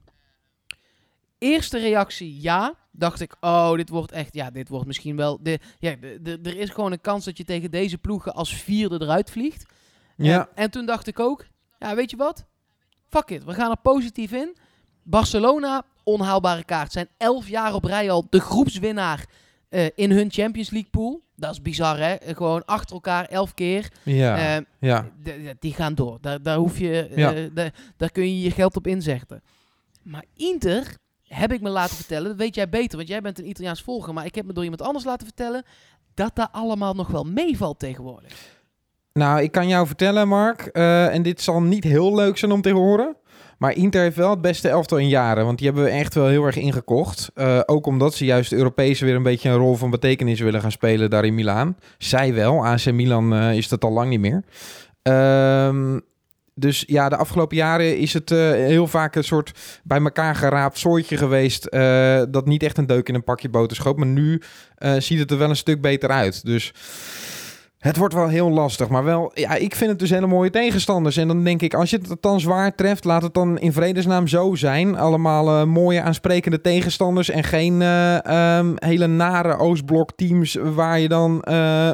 eerste 1.44 1.78
reactie 1.78 2.40
ja. 2.40 2.74
Dacht 2.96 3.20
ik, 3.20 3.36
oh, 3.40 3.72
dit 3.74 3.88
wordt 3.88 4.12
echt, 4.12 4.34
ja, 4.34 4.50
dit 4.50 4.68
wordt 4.68 4.86
misschien 4.86 5.16
wel. 5.16 5.38
De, 5.42 5.58
ja, 5.78 5.94
er 6.24 6.56
is 6.56 6.70
gewoon 6.70 6.92
een 6.92 7.00
kans 7.00 7.24
dat 7.24 7.36
je 7.36 7.44
tegen 7.44 7.70
deze 7.70 7.98
ploegen 7.98 8.34
als 8.34 8.54
vierde 8.54 9.00
eruit 9.02 9.30
vliegt. 9.30 9.64
Ja. 10.16 10.40
En, 10.40 10.48
en 10.54 10.70
toen 10.70 10.86
dacht 10.86 11.06
ik 11.06 11.20
ook, 11.20 11.46
ja, 11.78 11.94
weet 11.94 12.10
je 12.10 12.16
wat? 12.16 12.44
Fuck 13.08 13.30
it, 13.30 13.44
we 13.44 13.54
gaan 13.54 13.70
er 13.70 13.76
positief 13.82 14.32
in. 14.32 14.56
Barcelona, 15.02 15.82
onhaalbare 16.04 16.64
kaart. 16.64 16.92
Zijn 16.92 17.08
elf 17.16 17.48
jaar 17.48 17.74
op 17.74 17.84
rij 17.84 18.10
al 18.10 18.26
de 18.30 18.40
groepswinnaar 18.40 19.26
eh, 19.68 19.86
in 19.94 20.10
hun 20.10 20.30
Champions 20.30 20.70
League 20.70 20.90
pool. 20.90 21.22
Dat 21.36 21.52
is 21.52 21.62
bizar, 21.62 21.98
hè? 21.98 22.16
Gewoon 22.34 22.64
achter 22.64 22.94
elkaar 22.94 23.24
elf 23.24 23.54
keer. 23.54 23.92
Ja. 24.02 24.56
Eh, 24.56 24.64
ja. 24.80 25.10
Die 25.58 25.72
gaan 25.72 25.94
door. 25.94 26.18
Daar, 26.20 26.42
daar 26.42 26.56
hoef 26.56 26.78
je, 26.78 27.10
Ja. 27.14 27.32
daar, 27.54 27.74
daar 27.96 28.10
kun 28.10 28.22
je 28.24 28.40
je 28.40 28.50
geld 28.50 28.76
op 28.76 28.86
inzetten. 28.86 29.42
Maar 30.02 30.24
Inter, 30.36 30.96
heb 31.28 31.52
ik 31.52 31.60
me 31.60 31.68
laten 31.68 31.96
vertellen, 31.96 32.28
dat 32.28 32.36
weet 32.36 32.54
jij 32.54 32.68
beter, 32.68 32.96
want 32.96 33.08
jij 33.08 33.20
bent 33.20 33.38
een 33.38 33.48
Italiaans 33.48 33.82
volger, 33.82 34.14
maar 34.14 34.24
ik 34.24 34.34
heb 34.34 34.46
me 34.46 34.52
door 34.52 34.62
iemand 34.62 34.82
anders 34.82 35.04
laten 35.04 35.26
vertellen 35.26 35.64
dat 36.14 36.30
dat 36.34 36.48
allemaal 36.52 36.94
nog 36.94 37.08
wel 37.08 37.24
meevalt 37.24 37.78
tegenwoordig. 37.78 38.52
Nou, 39.12 39.42
ik 39.42 39.52
kan 39.52 39.68
jou 39.68 39.86
vertellen, 39.86 40.28
Mark, 40.28 40.60
eh, 40.60 41.14
en 41.14 41.22
dit 41.22 41.40
zal 41.40 41.62
niet 41.62 41.84
heel 41.84 42.14
leuk 42.14 42.36
zijn 42.38 42.52
om 42.52 42.62
te 42.62 42.70
horen. 42.70 43.16
Maar 43.58 43.76
Inter 43.76 44.00
heeft 44.00 44.16
wel 44.16 44.30
het 44.30 44.40
beste 44.40 44.68
elftal 44.68 44.98
in 44.98 45.08
jaren. 45.08 45.44
Want 45.44 45.58
die 45.58 45.66
hebben 45.66 45.84
we 45.84 45.90
echt 45.90 46.14
wel 46.14 46.26
heel 46.26 46.44
erg 46.44 46.56
ingekocht. 46.56 47.30
Uh, 47.34 47.60
ook 47.66 47.86
omdat 47.86 48.14
ze 48.14 48.24
juist 48.24 48.50
de 48.50 48.56
Europese 48.56 49.04
weer 49.04 49.14
een 49.14 49.22
beetje 49.22 49.48
een 49.48 49.56
rol 49.56 49.74
van 49.74 49.90
betekenis 49.90 50.40
willen 50.40 50.60
gaan 50.60 50.72
spelen 50.72 51.10
daar 51.10 51.24
in 51.24 51.34
Milaan. 51.34 51.76
Zij 51.98 52.34
wel. 52.34 52.66
AC 52.66 52.92
Milan 52.92 53.34
uh, 53.34 53.56
is 53.56 53.68
dat 53.68 53.84
al 53.84 53.92
lang 53.92 54.08
niet 54.08 54.20
meer. 54.20 54.42
Um, 55.66 56.02
dus 56.54 56.84
ja, 56.86 57.08
de 57.08 57.16
afgelopen 57.16 57.56
jaren 57.56 57.98
is 57.98 58.12
het 58.12 58.30
uh, 58.30 58.38
heel 58.50 58.86
vaak 58.86 59.14
een 59.14 59.24
soort 59.24 59.52
bij 59.84 60.00
elkaar 60.00 60.34
geraapt 60.34 60.78
soortje 60.78 61.16
geweest. 61.16 61.66
Uh, 61.70 62.22
dat 62.28 62.46
niet 62.46 62.62
echt 62.62 62.78
een 62.78 62.86
deuk 62.86 63.08
in 63.08 63.14
een 63.14 63.24
pakje 63.24 63.48
boter 63.48 63.76
schoot. 63.76 63.96
Maar 63.96 64.06
nu 64.06 64.42
uh, 64.78 64.94
ziet 64.98 65.18
het 65.18 65.30
er 65.30 65.38
wel 65.38 65.48
een 65.48 65.56
stuk 65.56 65.80
beter 65.80 66.08
uit. 66.08 66.44
Dus 66.44 66.72
het 67.84 67.96
wordt 67.96 68.14
wel 68.14 68.28
heel 68.28 68.50
lastig. 68.50 68.88
Maar 68.88 69.04
wel, 69.04 69.30
ja, 69.34 69.54
ik 69.54 69.74
vind 69.74 69.90
het 69.90 69.98
dus 69.98 70.10
hele 70.10 70.26
mooie 70.26 70.50
tegenstanders. 70.50 71.16
En 71.16 71.28
dan 71.28 71.44
denk 71.44 71.62
ik, 71.62 71.74
als 71.74 71.90
je 71.90 72.00
het 72.08 72.22
dan 72.22 72.40
zwaar 72.40 72.74
treft, 72.74 73.04
laat 73.04 73.22
het 73.22 73.34
dan 73.34 73.58
in 73.58 73.72
vredesnaam 73.72 74.26
zo 74.26 74.54
zijn. 74.54 74.96
Allemaal 74.96 75.66
mooie 75.66 76.02
aansprekende 76.02 76.60
tegenstanders. 76.60 77.30
En 77.30 77.44
geen 77.44 77.80
um, 77.80 78.74
hele 78.76 79.06
nare 79.06 79.56
Oostblok 79.56 80.12
teams 80.16 80.54
waar 80.54 80.98
je 80.98 81.08
dan 81.08 81.44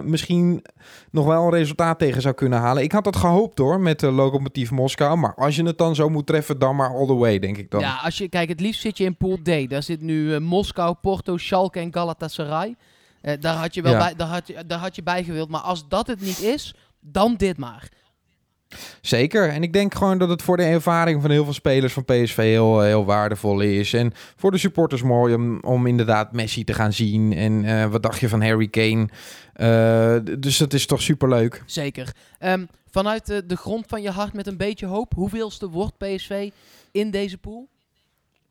misschien 0.05 0.65
nog 1.11 1.27
wel 1.27 1.45
een 1.45 1.51
resultaat 1.51 1.99
tegen 1.99 2.23
zou 2.23 2.35
kunnen 2.35 2.59
halen. 2.59 2.83
Ik 2.83 2.93
had 2.93 3.05
dat 3.05 3.17
gehoopt 3.17 3.59
hoor, 3.59 3.81
met 3.81 4.01
de 4.01 4.11
Lokomotief 4.11 4.71
Moskou. 4.71 5.17
Maar 5.17 5.35
als 5.35 5.57
je 5.57 5.63
het 5.63 5.79
dan 5.79 5.95
zo 5.95 6.09
moet 6.09 6.27
treffen, 6.27 6.59
dan 6.59 6.77
maar 6.77 6.95
all 6.95 7.07
the 7.07 7.15
way, 7.15 7.39
denk 7.39 7.57
ik 7.57 7.71
dan. 7.71 7.81
Ja, 7.81 7.99
als 8.03 8.19
je, 8.19 8.29
kijk, 8.29 8.49
het 8.49 8.61
liefst 8.61 8.81
zit 8.81 8.99
je 8.99 9.05
in 9.05 9.17
Pool 9.17 9.39
D. 9.43 9.71
Daar 9.71 9.83
zit 9.83 10.01
nu 10.01 10.41
Moskou, 10.41 10.95
Porto, 11.01 11.37
Schalke 11.37 11.81
en 11.81 11.93
Galatasaray. 11.93 12.77
Uh, 13.23 13.33
daar, 13.41 13.55
had 13.55 13.75
je 13.75 13.83
wel 13.83 13.93
Ja. 13.93 13.99
bij, 13.99 14.15
daar, 14.15 14.29
had 14.29 14.47
je, 14.47 14.67
daar 14.67 14.79
had 14.79 14.97
je 14.97 15.03
bij 15.03 15.25
gewild. 15.25 15.49
Maar 15.49 15.61
als 15.61 15.89
dat 15.89 16.07
het 16.07 16.21
niet 16.21 16.41
is, 16.41 16.75
dan 17.01 17.35
dit 17.37 17.57
maar. 17.57 17.89
Zeker. 19.01 19.49
En 19.49 19.63
ik 19.63 19.73
denk 19.73 19.95
gewoon 19.95 20.19
dat 20.19 20.29
het 20.29 20.43
voor 20.43 20.57
de 20.57 20.63
ervaring 20.63 21.21
van 21.21 21.31
heel 21.31 21.45
veel 21.45 21.53
spelers 21.53 21.93
van 21.93 22.05
PSV 22.05 22.37
heel, 22.37 22.81
heel 22.81 23.05
waardevol 23.05 23.61
is. 23.61 23.93
En 23.93 24.13
voor 24.37 24.51
de 24.51 24.59
supporters 24.59 25.03
mooi 25.03 25.35
om, 25.35 25.61
om 25.61 25.87
inderdaad 25.87 26.33
Messi 26.33 26.65
te 26.65 26.75
gaan 26.75 26.93
zien. 26.93 27.33
En 27.33 27.65
eh, 27.65 27.87
wat 27.87 28.03
dacht 28.03 28.21
je 28.21 28.29
van 28.29 28.43
Harry 28.43 28.69
Kane? 28.69 29.09
Eh, 29.53 30.35
dus 30.39 30.59
dat 30.59 30.73
is 30.73 30.87
toch 30.87 31.03
superleuk. 31.03 31.63
Zeker. 31.67 32.13
Ehm, 32.39 32.67
vanuit 32.91 33.27
de, 33.27 33.47
de 33.47 33.57
grond 33.57 33.85
van 33.89 34.03
je 34.03 34.11
hart 34.11 34.33
met 34.33 34.47
een 34.47 34.57
beetje 34.57 34.87
hoop. 34.87 35.13
Hoeveelste 35.15 35.69
wordt 35.69 35.99
PSV 35.99 36.51
in 36.93 37.11
deze 37.11 37.39
pool? 37.39 37.69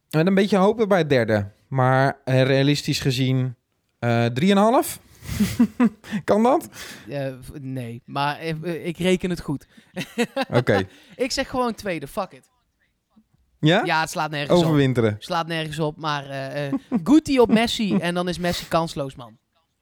Met 0.10 0.28
een 0.28 0.34
beetje 0.34 0.58
hopen 0.58 0.88
bij 0.88 0.98
het 0.98 1.10
derde. 1.10 1.52
Maar 1.68 2.18
eh, 2.26 2.44
realistisch 2.44 3.00
gezien 3.00 3.38
eh 3.46 3.59
3,5? 4.06 5.02
kan 6.24 6.44
dat? 6.44 6.70
Eh, 7.10 7.34
nee, 7.62 8.02
maar 8.06 8.38
eh, 8.40 8.50
eh, 8.64 8.86
ik 8.86 8.98
reken 8.98 9.30
het 9.30 9.42
goed. 9.42 9.68
Oké. 10.60 10.88
Ik 11.16 11.32
zeg 11.32 11.50
gewoon 11.50 11.74
tweede, 11.74 12.08
fuck 12.08 12.32
it. 12.32 12.50
Ja? 13.60 13.82
Ja, 13.86 14.00
het 14.00 14.10
slaat 14.10 14.32
nergens 14.32 14.60
op. 14.60 14.66
Overwinteren. 14.66 15.16
Slaat 15.20 15.48
nergens 15.48 15.80
op, 15.80 15.98
maar 15.98 16.30
eh 16.30 16.68
eh 16.68 16.74
Guti 17.04 17.40
op 17.40 17.52
Messi 17.52 17.96
en 17.96 18.14
dan 18.14 18.30
is 18.30 18.38
Messi 18.40 18.68
kansloos, 18.68 19.16
man. 19.16 19.38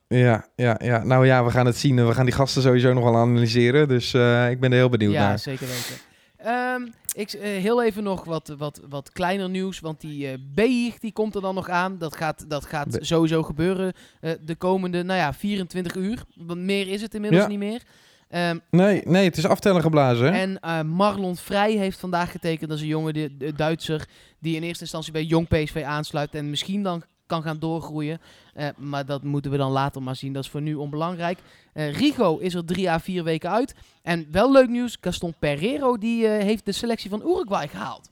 Ja, 0.08 0.46
ja, 0.56 0.80
ja. 0.82 1.04
Nou 1.04 1.26
ja, 1.26 1.44
we 1.44 1.50
gaan 1.50 1.66
het 1.66 1.76
zien. 1.76 2.06
We 2.06 2.14
gaan 2.14 2.24
die 2.24 2.34
gasten 2.34 2.62
sowieso 2.62 2.92
nog 2.92 3.04
wel 3.04 3.16
analyseren. 3.16 3.88
Dus 3.88 4.14
eh, 4.14 4.50
ik 4.50 4.60
ben 4.60 4.70
er 4.70 4.76
heel 4.76 4.88
benieuwd 4.88 5.12
Ja, 5.12 5.28
naar. 5.28 5.38
zeker 5.38 5.66
weten. 5.66 5.96
Ehm, 6.36 6.86
ik, 7.18 7.32
eh, 7.32 7.40
heel 7.42 7.82
even 7.82 8.02
nog 8.02 8.24
wat, 8.24 8.54
wat, 8.58 8.80
wat 8.88 9.12
kleiner 9.12 9.48
nieuws, 9.50 9.80
want 9.80 10.00
die 10.00 10.28
eh 10.28 10.34
Beig, 10.54 10.98
die 10.98 11.12
komt 11.12 11.34
er 11.34 11.40
dan 11.40 11.54
nog 11.54 11.68
aan. 11.68 11.98
Dat 11.98 12.16
gaat, 12.16 12.44
dat 12.50 12.66
gaat 12.66 12.90
Be- 12.90 13.04
sowieso 13.04 13.42
gebeuren 13.42 13.92
eh, 14.20 14.32
de 14.44 14.54
komende, 14.54 15.02
nou 15.02 15.18
ja, 15.18 15.32
24 15.34 15.94
uur. 15.94 16.22
Want 16.36 16.60
meer 16.60 16.88
is 16.88 17.02
het 17.02 17.14
inmiddels 17.14 17.42
Ja. 17.42 17.48
niet 17.48 17.58
meer. 17.58 17.82
Ehm, 18.28 18.58
Nee, 18.70 19.02
nee, 19.04 19.24
het 19.24 19.36
is 19.36 19.46
aftellen 19.46 19.82
geblazen. 19.82 20.32
hè? 20.34 20.40
En 20.58 20.86
Marlon 20.88 21.36
Vrij 21.36 21.72
heeft 21.72 21.98
vandaag 21.98 22.30
getekend. 22.30 22.68
Dat 22.68 22.78
is 22.78 22.82
een 22.84 22.90
jongen, 22.90 23.14
de, 23.14 23.36
de 23.36 23.52
Duitser, 23.52 24.08
die 24.38 24.56
in 24.56 24.62
eerste 24.62 24.82
instantie 24.82 25.12
bij 25.12 25.24
Jong 25.24 25.48
PSV 25.48 25.82
aansluit. 25.86 26.34
En 26.34 26.50
misschien 26.50 26.82
dan 26.82 27.02
kan 27.28 27.42
gaan 27.42 27.58
doorgroeien. 27.58 28.20
Eh, 28.54 28.68
maar 28.76 29.06
dat 29.06 29.22
moeten 29.22 29.50
we 29.50 29.56
dan 29.56 29.70
later 29.70 30.02
maar 30.02 30.16
zien. 30.16 30.32
Dat 30.32 30.44
is 30.44 30.50
voor 30.50 30.62
nu 30.62 30.74
onbelangrijk. 30.74 31.38
Eh, 31.72 31.92
Rigo 31.92 32.38
is 32.38 32.54
er 32.54 32.64
drie 32.64 32.90
à 32.90 33.00
vier 33.00 33.24
weken 33.24 33.50
uit. 33.50 33.74
En 34.02 34.26
wel 34.30 34.52
leuk 34.52 34.68
nieuws, 34.68 34.98
Gaston 35.00 35.34
Pereiro 35.38 35.98
die, 35.98 36.26
eh, 36.26 36.44
heeft 36.44 36.64
de 36.64 36.72
selectie 36.72 37.10
van 37.10 37.20
Uruguay 37.20 37.68
gehaald. 37.68 38.10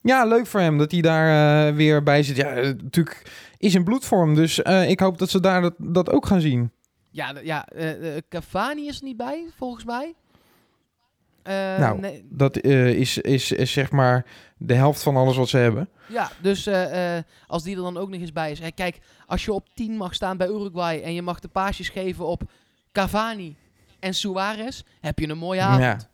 Ja, 0.00 0.24
leuk 0.24 0.46
voor 0.46 0.60
hem 0.60 0.78
dat 0.78 0.90
hij 0.90 1.00
daar 1.00 1.74
weer 1.74 2.02
bij 2.02 2.22
zit. 2.22 2.36
Ja, 2.36 2.54
natuurlijk 2.54 3.32
is 3.58 3.74
in 3.74 3.84
bloedvorm. 3.84 4.34
Dus 4.34 4.58
ik 4.86 5.00
hoop 5.00 5.18
dat 5.18 5.30
ze 5.30 5.40
daar 5.40 5.62
dat, 5.62 5.74
dat 5.78 6.10
ook 6.10 6.26
gaan 6.26 6.40
zien. 6.40 6.70
Ja, 7.10 7.34
ja 7.42 7.68
Cavani 8.28 8.86
is 8.86 8.98
er 8.98 9.04
niet 9.04 9.16
bij, 9.16 9.46
volgens 9.56 9.84
mij. 9.84 10.14
Eh, 11.46 11.78
Nou, 11.78 12.00
nee, 12.00 12.26
Dat 12.30 12.56
eh, 12.56 12.88
is, 12.88 13.18
is, 13.18 13.52
is 13.52 13.72
zeg 13.72 13.90
maar 13.90 14.26
de 14.56 14.74
helft 14.74 15.02
van 15.02 15.16
alles 15.16 15.36
wat 15.36 15.48
ze 15.48 15.56
hebben. 15.56 15.88
Ja, 16.08 16.30
dus 16.40 16.66
eh, 16.66 17.18
als 17.46 17.62
die 17.62 17.76
er 17.76 17.82
dan 17.82 17.96
ook 17.96 18.08
nog 18.08 18.20
eens 18.20 18.32
bij 18.32 18.50
is. 18.50 18.58
Hè, 18.58 18.70
kijk, 18.70 18.98
als 19.26 19.44
je 19.44 19.52
op 19.52 19.68
10 19.74 19.96
mag 19.96 20.14
staan 20.14 20.36
bij 20.36 20.48
Uruguay 20.48 21.00
en 21.00 21.14
je 21.14 21.22
mag 21.22 21.40
de 21.40 21.48
paasjes 21.48 21.88
geven 21.88 22.26
op 22.26 22.42
Cavani 22.92 23.56
en 23.98 24.14
Suarez, 24.14 24.82
heb 25.00 25.18
je 25.18 25.28
een 25.28 25.38
mooie 25.38 25.60
avond. 25.60 25.82
Ja. 25.82 26.08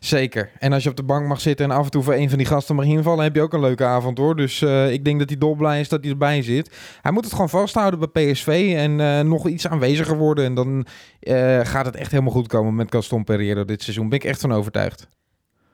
Zeker. 0.00 0.50
En 0.58 0.72
als 0.72 0.82
je 0.82 0.88
op 0.90 0.96
de 0.96 1.02
bank 1.02 1.26
mag 1.26 1.40
zitten 1.40 1.70
en 1.70 1.76
af 1.76 1.84
en 1.84 1.90
toe 1.90 2.02
voor 2.02 2.14
een 2.14 2.28
van 2.28 2.38
die 2.38 2.46
gasten 2.46 2.74
mag 2.74 2.84
invallen, 2.84 3.24
heb 3.24 3.34
je 3.34 3.40
ook 3.40 3.52
een 3.52 3.60
leuke 3.60 3.84
avond 3.84 4.18
hoor. 4.18 4.36
Dus 4.36 4.62
eh, 4.62 4.92
ik 4.92 5.04
denk 5.04 5.18
dat 5.18 5.28
hij 5.28 5.38
dolblij 5.38 5.80
is 5.80 5.88
dat 5.88 6.02
hij 6.02 6.10
erbij 6.10 6.42
zit. 6.42 6.76
Hij 7.02 7.12
moet 7.12 7.24
het 7.24 7.32
gewoon 7.32 7.48
vasthouden 7.48 8.10
bij 8.12 8.32
PSV 8.32 8.74
en 8.76 9.00
eh, 9.00 9.20
nog 9.20 9.48
iets 9.48 9.68
aanweziger 9.68 10.16
worden. 10.16 10.44
En 10.44 10.54
dan 10.54 10.86
eh, 11.20 11.60
gaat 11.62 11.86
het 11.86 11.96
echt 11.96 12.10
helemaal 12.10 12.32
goed 12.32 12.48
komen 12.48 12.74
met 12.74 12.92
Gaston 12.92 13.24
Pereiro 13.24 13.64
dit 13.64 13.82
seizoen. 13.82 14.08
Ben 14.08 14.18
ik 14.18 14.24
echt 14.24 14.40
van 14.40 14.52
overtuigd. 14.52 15.08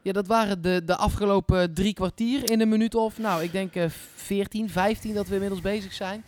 Ja, 0.02 0.12
dat 0.12 0.26
waren 0.26 0.62
de, 0.62 0.83
de 0.85 0.97
afgelopen 0.97 1.75
drie 1.75 1.95
kwartier 1.95 2.50
in 2.50 2.61
een 2.61 2.68
minuut 2.68 2.95
of, 2.95 3.18
nou, 3.18 3.42
ik 3.42 3.52
denk 3.52 3.75
eh 3.75 3.85
14, 4.14 4.71
15 4.71 5.14
dat 5.14 5.28
we 5.28 5.35
inmiddels 5.35 5.61
bezig 5.61 5.92
zijn. 5.92 6.25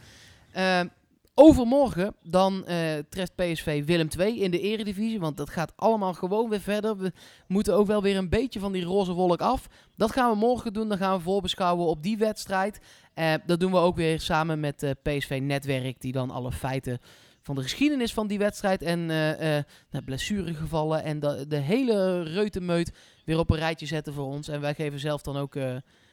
Overmorgen 1.42 2.14
dan 2.22 2.66
eh, 2.66 2.98
treft 3.08 3.34
PSV 3.34 3.84
Willem 3.84 4.08
II 4.18 4.40
in 4.40 4.50
de 4.50 4.60
eredivisie, 4.60 5.20
want 5.20 5.36
dat 5.36 5.50
gaat 5.50 5.72
allemaal 5.76 6.14
gewoon 6.14 6.48
weer 6.48 6.60
verder. 6.60 6.96
We 6.96 7.12
moeten 7.46 7.74
ook 7.74 7.86
wel 7.86 8.02
weer 8.02 8.16
een 8.16 8.28
beetje 8.28 8.60
van 8.60 8.72
die 8.72 8.84
roze 8.84 9.12
wolk 9.12 9.40
af. 9.40 9.66
Dat 9.96 10.12
gaan 10.12 10.30
we 10.30 10.36
morgen 10.36 10.72
doen, 10.72 10.88
dan 10.88 10.98
gaan 10.98 11.16
we 11.16 11.22
voorbeschouwen 11.22 11.86
op 11.86 12.02
die 12.02 12.18
wedstrijd. 12.18 12.80
Eh, 13.14 13.34
dat 13.46 13.60
doen 13.60 13.70
we 13.70 13.78
ook 13.78 13.96
weer 13.96 14.20
samen 14.20 14.60
met 14.60 14.82
eh 14.82 14.90
PSV 15.02 15.38
Netwerk, 15.42 16.00
die 16.00 16.12
dan 16.12 16.30
alle 16.30 16.52
feiten 16.52 16.98
van 17.42 17.54
de 17.54 17.62
geschiedenis 17.62 18.12
van 18.12 18.26
die 18.26 18.38
wedstrijd 18.38 18.82
en 18.82 19.06
nou, 19.06 20.04
blessuregevallen 20.04 21.02
en 21.02 21.20
de, 21.20 21.44
de 21.48 21.56
hele 21.56 22.22
reutemeut 22.22 22.92
weer 23.24 23.38
op 23.38 23.50
een 23.50 23.56
rijtje 23.56 23.86
zetten 23.86 24.14
voor 24.14 24.26
ons. 24.26 24.48
En 24.48 24.60
wij 24.60 24.74
geven 24.74 24.98
zelf 24.98 25.22
dan 25.22 25.36
ook 25.36 25.54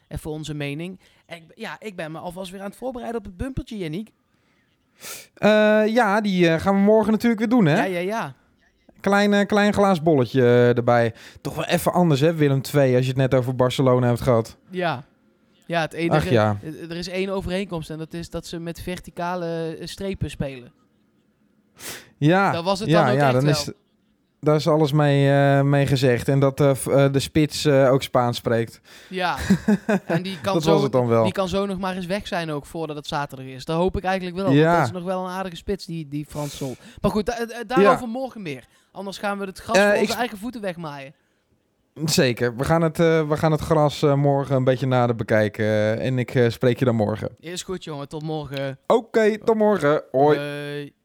even 0.08 0.32
onze 0.32 0.54
mening. 0.54 1.00
En 1.26 1.48
ja, 1.56 1.80
ik 1.80 1.96
ben 1.96 2.12
me 2.12 2.20
alvast 2.20 2.52
weer 2.52 2.62
aan 2.62 2.70
het 2.70 2.78
voorbereiden 2.78 3.20
op 3.20 3.26
het 3.26 3.38
bumpertje, 3.38 3.78
Yannick. 3.78 4.12
Eh, 5.34 5.88
ja, 5.88 6.22
die 6.22 6.50
eh, 6.50 6.60
gaan 6.62 6.76
we 6.76 6.82
morgen 6.82 7.12
natuurlijk 7.12 7.40
weer 7.40 7.50
doen 7.50 7.66
hè. 7.66 7.76
Ja, 7.76 7.84
ja, 7.84 8.00
ja. 8.00 8.34
Klein, 9.00 9.34
eh, 9.34 9.46
klein 9.46 9.74
glaas 9.74 10.02
bolletje 10.02 10.42
eh, 10.42 10.78
erbij. 10.78 11.14
Toch 11.42 11.56
wel 11.56 11.66
even 11.66 11.94
anders 11.94 12.20
hè, 12.20 12.34
Willem 12.34 12.62
II, 12.74 12.96
als 12.96 13.04
je 13.04 13.10
het 13.12 13.20
net 13.20 13.34
over 13.34 13.56
Barcelona 13.56 14.08
hebt 14.08 14.22
gehad. 14.22 14.58
Ja. 14.70 15.04
Ja, 15.66 15.82
het 15.82 15.94
enige... 15.94 16.16
Ach 16.18 16.30
ja. 16.30 16.58
Er 16.90 16.96
is 16.96 17.08
één 17.08 17.30
overeenkomst 17.30 17.90
en 17.90 17.98
dat 17.98 18.14
is 18.14 18.30
dat 18.30 18.46
ze 18.46 18.60
met 18.60 18.82
verticale 18.82 19.78
strepen 19.84 20.30
spelen. 20.30 20.72
Ja, 22.18 22.52
Dat 22.52 22.64
was 22.64 22.80
het 22.80 22.90
ja, 22.90 23.04
dan 23.04 23.12
ook 23.12 23.20
ja, 23.20 23.24
echt 23.24 23.34
dan 23.34 23.44
wel. 23.44 23.52
is, 23.52 23.72
daar 24.40 24.56
is 24.56 24.68
alles 24.68 24.92
mee, 24.92 25.32
eh, 25.32 25.62
mee 25.62 25.88
gezegd. 25.88 26.28
En 26.28 26.40
dat 26.40 26.60
eh, 26.60 26.70
eh, 26.70 27.14
de 27.14 27.20
spits 27.20 27.68
ook 27.68 28.04
Spaans 28.04 28.38
spreekt. 28.38 28.82
Ja. 29.10 29.38
en 30.06 30.24
die 30.24 30.42
kan, 30.42 30.54
dat 30.54 30.64
zo, 30.64 30.72
was 30.72 30.82
het 30.82 30.92
dan 30.92 31.08
wel. 31.08 31.24
die 31.24 31.32
kan 31.32 31.48
zo 31.48 31.66
nog 31.66 31.78
maar 31.78 31.96
eens 31.96 32.06
weg 32.06 32.28
zijn 32.28 32.52
ook 32.52 32.66
voordat 32.66 32.96
het 32.96 33.08
zaterdag 33.08 33.46
is. 33.46 33.66
Dat 33.66 33.78
hoop 33.78 33.98
ik 33.98 34.04
eigenlijk 34.04 34.36
wel. 34.36 34.52
Ja. 34.52 34.64
Want 34.64 34.78
dat 34.78 34.86
is 34.86 34.92
nog 34.92 35.04
wel 35.04 35.26
een 35.26 35.32
aardige 35.32 35.56
spits, 35.56 35.86
die, 35.86 36.08
die 36.08 36.26
Frans 36.30 36.58
Sol. 36.58 36.76
Maar 37.02 37.12
goed, 37.12 37.26
da- 37.26 37.64
daarover 37.68 38.08
morgen 38.08 38.42
meer. 38.42 38.64
Anders 38.92 39.18
gaan 39.18 39.40
we 39.40 39.46
het 39.46 39.60
gras 39.60 39.78
voor 39.78 40.00
onze 40.00 40.14
eigen 40.14 40.38
voeten 40.38 40.62
wegmaaien. 40.62 41.14
Zeker. 42.06 42.56
We 42.56 42.64
gaan 42.64 42.82
het, 42.82 42.98
we 42.98 43.34
gaan 43.38 43.52
het 43.52 43.62
gras 43.62 44.02
morgen 44.02 44.56
een 44.56 44.64
beetje 44.64 44.88
nader 44.88 45.16
bekijken. 45.16 46.00
en 46.00 46.20
ik 46.20 46.46
spreek 46.48 46.80
je 46.80 46.86
dan 46.86 46.96
morgen. 46.96 47.30
Is 47.40 47.64
goed, 47.64 47.84
jongen. 47.84 48.08
Tot 48.08 48.24
morgen. 48.24 48.80
Oké, 48.88 49.38
tot 49.38 49.56
morgen. 49.56 50.04
Hoi. 50.12 50.38
Hoi. 50.38 50.96